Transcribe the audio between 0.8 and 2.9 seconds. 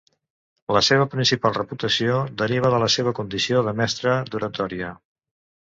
seva principal reputació deriva de la